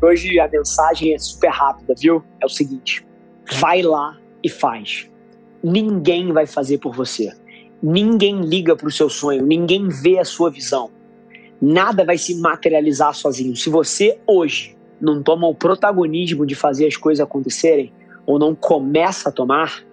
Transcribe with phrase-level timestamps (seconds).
[0.00, 2.22] Hoje a mensagem é super rápida, viu?
[2.40, 3.06] É o seguinte:
[3.58, 5.10] vai lá e faz.
[5.62, 7.32] Ninguém vai fazer por você.
[7.82, 10.90] Ninguém liga para o seu sonho, ninguém vê a sua visão.
[11.60, 13.56] Nada vai se materializar sozinho.
[13.56, 17.92] Se você hoje não toma o protagonismo de fazer as coisas acontecerem,
[18.26, 19.84] ou não começa a tomar,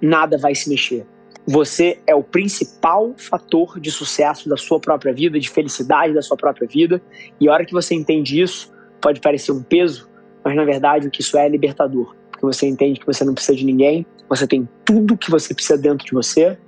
[0.00, 1.06] nada vai se mexer.
[1.46, 6.36] Você é o principal fator de sucesso da sua própria vida, de felicidade da sua
[6.36, 7.00] própria vida.
[7.40, 10.08] E a hora que você entende isso, pode parecer um peso,
[10.44, 12.14] mas na verdade o que isso é é libertador.
[12.30, 15.78] Porque você entende que você não precisa de ninguém, você tem tudo que você precisa
[15.78, 16.58] dentro de você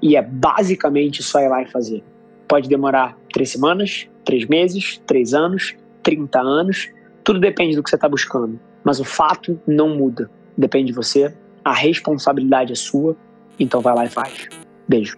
[0.00, 2.02] e é basicamente só ir lá e fazer.
[2.46, 6.88] Pode demorar três semanas, três meses, três anos, 30 anos,
[7.24, 8.58] tudo depende do que você está buscando.
[8.84, 10.30] Mas o fato não muda.
[10.56, 13.16] Depende de você, a responsabilidade é sua,
[13.58, 14.48] então vai lá e faz.
[14.88, 15.16] Beijo.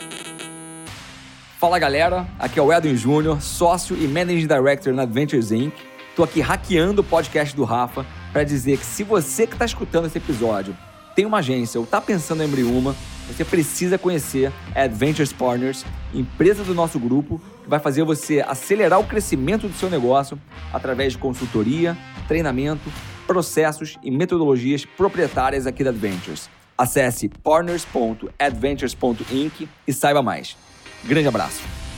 [1.59, 5.75] Fala galera, aqui é o Edwin Júnior, sócio e Managing Director na Adventures Inc.
[6.17, 10.07] Tô aqui hackeando o podcast do Rafa para dizer que se você que está escutando
[10.07, 10.77] esse episódio
[11.15, 15.87] tem uma agência ou está pensando em abrir uma, você precisa conhecer a Adventures Partners,
[16.15, 20.41] empresa do nosso grupo, que vai fazer você acelerar o crescimento do seu negócio
[20.73, 21.97] através de consultoria,
[22.27, 22.91] treinamento,
[23.27, 26.51] processos e metodologias proprietárias aqui da Adventures.
[26.77, 30.57] Acesse partners.adventures.inc e saiba mais.
[31.05, 31.90] Grande abraço!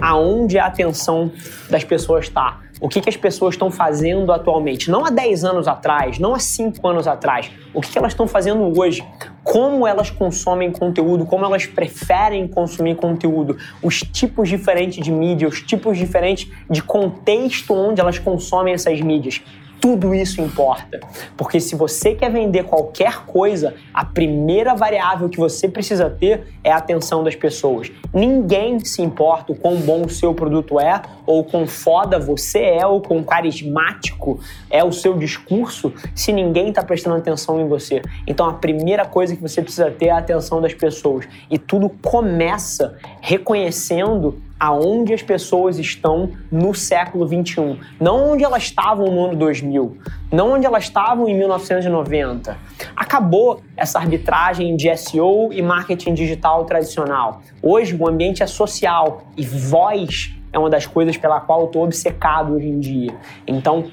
[0.00, 1.30] Aonde a atenção
[1.68, 2.60] das pessoas está.
[2.80, 4.90] O que, que as pessoas estão fazendo atualmente?
[4.90, 7.50] Não há 10 anos atrás, não há 5 anos atrás.
[7.74, 9.04] O que, que elas estão fazendo hoje?
[9.44, 15.60] Como elas consomem conteúdo, como elas preferem consumir conteúdo, os tipos diferentes de mídia, os
[15.60, 19.42] tipos diferentes de contexto onde elas consomem essas mídias
[19.80, 21.00] tudo isso importa.
[21.36, 26.70] Porque se você quer vender qualquer coisa, a primeira variável que você precisa ter é
[26.70, 27.90] a atenção das pessoas.
[28.12, 32.86] Ninguém se importa o quão bom o seu produto é, ou quão foda você é,
[32.86, 38.02] ou quão carismático é o seu discurso, se ninguém está prestando atenção em você.
[38.26, 41.26] Então a primeira coisa que você precisa ter é a atenção das pessoas.
[41.50, 49.06] E tudo começa reconhecendo aonde as pessoas estão no século 21, não onde elas estavam
[49.06, 49.96] no ano 2000,
[50.30, 52.58] não onde elas estavam em 1990.
[52.94, 57.40] Acabou essa arbitragem de SEO e marketing digital tradicional.
[57.62, 61.84] Hoje o ambiente é social e voz é uma das coisas pela qual eu estou
[61.84, 63.14] obcecado hoje em dia.
[63.46, 63.90] Então,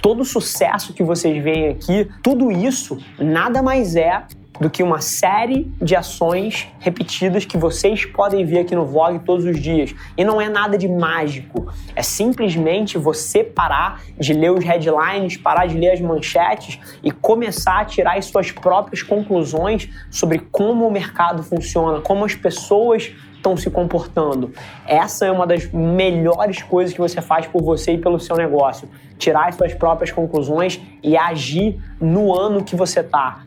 [0.00, 4.22] todo o sucesso que vocês veem aqui, tudo isso nada mais é
[4.60, 9.44] do que uma série de ações repetidas que vocês podem ver aqui no vlog todos
[9.44, 9.94] os dias.
[10.16, 11.72] E não é nada de mágico.
[11.94, 17.80] É simplesmente você parar de ler os headlines, parar de ler as manchetes e começar
[17.80, 23.56] a tirar as suas próprias conclusões sobre como o mercado funciona, como as pessoas estão
[23.56, 24.52] se comportando.
[24.86, 28.88] Essa é uma das melhores coisas que você faz por você e pelo seu negócio.
[29.18, 33.46] Tirar as suas próprias conclusões e agir no ano que você está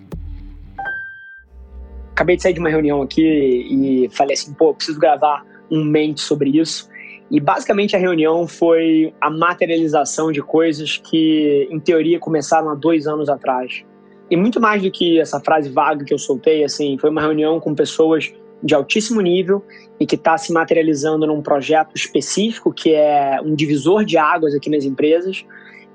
[2.19, 6.19] acabei de sair de uma reunião aqui e falei assim, pô, preciso gravar um mente
[6.19, 6.89] sobre isso.
[7.31, 13.07] E basicamente a reunião foi a materialização de coisas que, em teoria, começaram há dois
[13.07, 13.85] anos atrás.
[14.29, 17.57] E muito mais do que essa frase vaga que eu soltei, assim, foi uma reunião
[17.57, 19.63] com pessoas de altíssimo nível
[19.97, 24.69] e que está se materializando num projeto específico que é um divisor de águas aqui
[24.69, 25.45] nas empresas,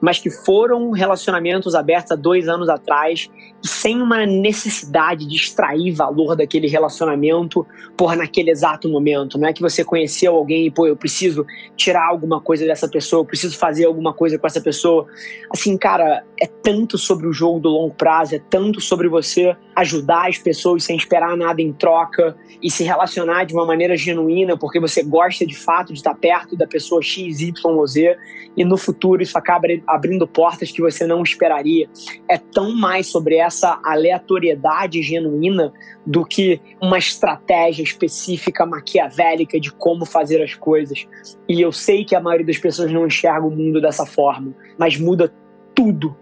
[0.05, 3.31] mas que foram relacionamentos abertos há dois anos atrás
[3.63, 7.67] sem uma necessidade de extrair valor daquele relacionamento,
[7.97, 9.39] porra, naquele exato momento.
[9.39, 13.21] Não é que você conheceu alguém e, pô, eu preciso tirar alguma coisa dessa pessoa,
[13.21, 15.07] eu preciso fazer alguma coisa com essa pessoa.
[15.51, 20.29] Assim, cara, é tanto sobre o jogo do longo prazo, é tanto sobre você ajudar
[20.29, 24.79] as pessoas sem esperar nada em troca e se relacionar de uma maneira genuína, porque
[24.79, 28.15] você gosta de fato de estar perto da pessoa X, Y ou Z,
[28.55, 31.89] e no futuro isso acaba abrindo portas que você não esperaria.
[32.29, 35.73] É tão mais sobre essa aleatoriedade genuína
[36.07, 41.07] do que uma estratégia específica maquiavélica de como fazer as coisas.
[41.49, 44.99] E eu sei que a maioria das pessoas não enxerga o mundo dessa forma, mas
[44.99, 45.33] muda
[45.75, 46.17] tudo,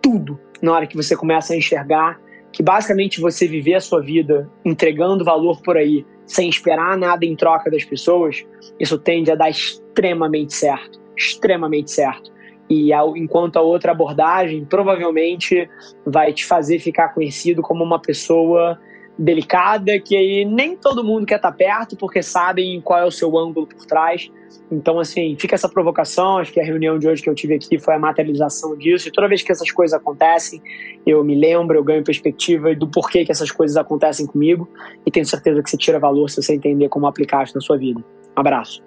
[0.00, 2.18] tudo na hora que você começa a enxergar
[2.54, 7.34] que basicamente você viver a sua vida entregando valor por aí, sem esperar nada em
[7.34, 8.44] troca das pessoas,
[8.78, 12.32] isso tende a dar extremamente certo, extremamente certo.
[12.74, 15.68] E ao, enquanto a outra abordagem provavelmente
[16.04, 18.78] vai te fazer ficar conhecido como uma pessoa
[19.16, 23.64] delicada que nem todo mundo quer estar perto porque sabem qual é o seu ângulo
[23.66, 24.28] por trás.
[24.72, 26.38] Então, assim, fica essa provocação.
[26.38, 29.08] Acho que a reunião de hoje que eu tive aqui foi a materialização disso.
[29.08, 30.60] E toda vez que essas coisas acontecem,
[31.06, 34.68] eu me lembro, eu ganho perspectiva do porquê que essas coisas acontecem comigo.
[35.06, 37.78] E tenho certeza que você tira valor se você entender como aplicar isso na sua
[37.78, 38.00] vida.
[38.36, 38.82] Um abraço.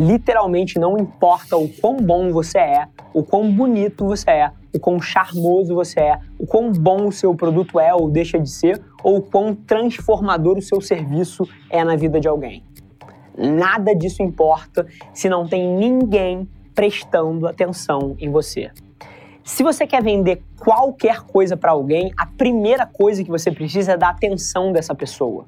[0.00, 4.98] Literalmente não importa o quão bom você é, o quão bonito você é, o quão
[4.98, 9.18] charmoso você é, o quão bom o seu produto é ou deixa de ser, ou
[9.18, 12.64] o quão transformador o seu serviço é na vida de alguém.
[13.36, 18.70] Nada disso importa se não tem ninguém prestando atenção em você.
[19.44, 23.96] Se você quer vender qualquer coisa para alguém, a primeira coisa que você precisa é
[23.98, 25.44] da atenção dessa pessoa.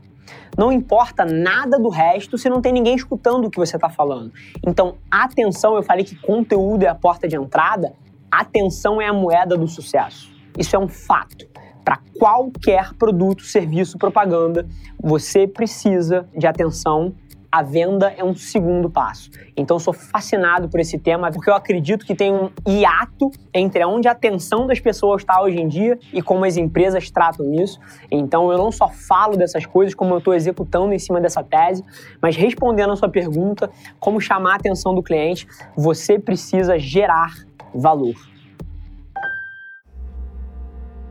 [0.57, 4.33] Não importa nada do resto se não tem ninguém escutando o que você está falando.
[4.67, 7.95] Então, atenção, eu falei que conteúdo é a porta de entrada.
[8.31, 10.31] Atenção é a moeda do sucesso.
[10.59, 11.47] Isso é um fato.
[11.85, 14.69] Para qualquer produto, serviço, propaganda,
[15.03, 17.15] você precisa de atenção
[17.53, 19.31] a venda é um segundo passo.
[19.55, 23.85] Então, eu sou fascinado por esse tema porque eu acredito que tem um hiato entre
[23.85, 27.79] onde a atenção das pessoas está hoje em dia e como as empresas tratam isso.
[28.11, 31.85] Então, eu não só falo dessas coisas, como eu estou executando em cima dessa tese,
[32.23, 33.71] mas respondendo a sua pergunta,
[34.01, 35.47] como chamar a atenção do cliente,
[35.77, 37.35] você precisa gerar
[37.75, 38.15] valor.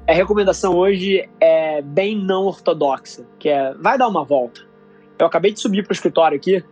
[0.07, 4.70] A recomendação hoje é bem não ortodoxa, que é vai dar uma volta
[5.21, 6.63] eu acabei de subir para o escritório aqui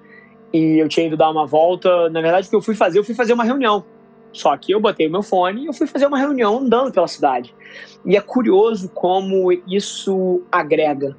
[0.52, 2.10] e eu tinha ido dar uma volta.
[2.10, 3.86] Na verdade, o que eu fui fazer, eu fui fazer uma reunião.
[4.34, 7.08] Só que eu botei o meu fone e eu fui fazer uma reunião andando pela
[7.08, 7.54] cidade.
[8.04, 11.16] E é curioso como isso agrega.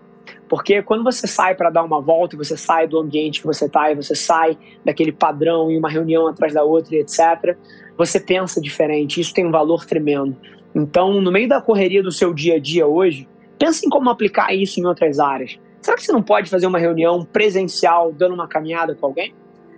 [0.48, 3.92] Porque quando você sai para dar uma volta, você sai do ambiente que você está
[3.92, 7.56] e você sai daquele padrão e uma reunião atrás da outra e etc.,
[7.96, 9.20] você pensa diferente.
[9.20, 10.36] Isso tem um valor tremendo.
[10.74, 14.52] Então, no meio da correria do seu dia a dia hoje, pense em como aplicar
[14.52, 15.58] isso em outras áreas.
[15.82, 19.34] Será que você não pode fazer uma reunião presencial dando uma caminhada com alguém?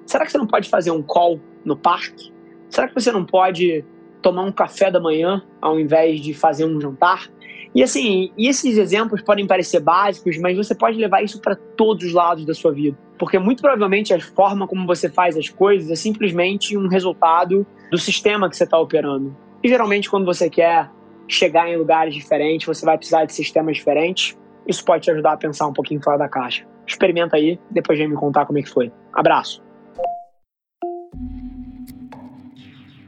[0.07, 2.33] Será que você não pode fazer um call no parque?
[2.69, 3.85] Será que você não pode
[4.21, 7.31] tomar um café da manhã ao invés de fazer um jantar?
[7.75, 12.07] E assim, e esses exemplos podem parecer básicos, mas você pode levar isso para todos
[12.07, 12.99] os lados da sua vida.
[13.19, 17.97] Porque muito provavelmente a forma como você faz as coisas é simplesmente um resultado do
[17.97, 19.35] sistema que você está operando.
[19.63, 20.91] E geralmente, quando você quer
[21.29, 24.37] chegar em lugares diferentes, você vai precisar de sistemas diferentes.
[24.67, 26.67] Isso pode te ajudar a pensar um pouquinho fora da caixa.
[26.87, 28.93] Experimenta aí, depois vem me contar como é que foi.
[29.13, 29.63] Abraço.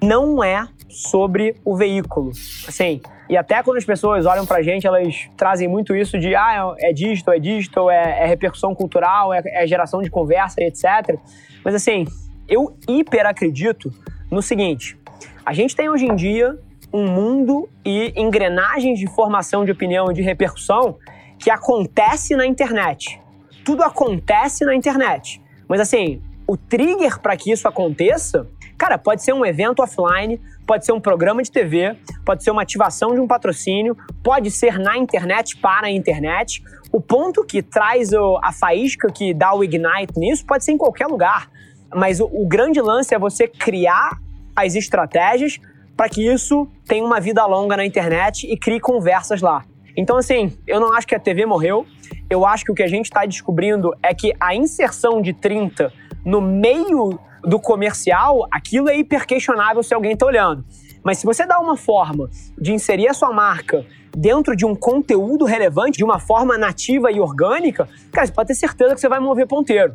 [0.03, 2.31] Não é sobre o veículo.
[2.69, 6.75] Assim, e até quando as pessoas olham pra gente, elas trazem muito isso de ah,
[6.79, 11.19] é dígito, é dígito, é, é repercussão cultural, é, é geração de conversa etc.
[11.65, 12.05] Mas assim,
[12.49, 13.91] eu hiper acredito
[14.31, 14.99] no seguinte:
[15.45, 16.59] a gente tem hoje em dia
[16.93, 20.97] um mundo e engrenagens de formação de opinião e de repercussão
[21.39, 23.21] que acontece na internet.
[23.65, 25.41] Tudo acontece na internet.
[25.69, 30.85] Mas assim, o trigger para que isso aconteça, cara, pode ser um evento offline, pode
[30.85, 34.97] ser um programa de TV, pode ser uma ativação de um patrocínio, pode ser na
[34.97, 36.63] internet para a internet.
[36.93, 41.07] O ponto que traz a faísca que dá o ignite nisso pode ser em qualquer
[41.07, 41.51] lugar.
[41.95, 44.19] Mas o, o grande lance é você criar
[44.55, 45.59] as estratégias
[45.97, 49.65] para que isso tenha uma vida longa na internet e crie conversas lá.
[49.97, 51.87] Então, assim, eu não acho que a TV morreu.
[52.29, 55.93] Eu acho que o que a gente está descobrindo é que a inserção de 30
[56.25, 60.65] no meio do comercial, aquilo é hiper questionável se alguém está olhando.
[61.03, 63.85] Mas se você dá uma forma de inserir a sua marca
[64.17, 68.55] dentro de um conteúdo relevante, de uma forma nativa e orgânica, cara, você pode ter
[68.55, 69.95] certeza que você vai mover ponteiro.